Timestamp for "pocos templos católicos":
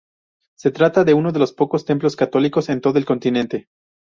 1.53-2.69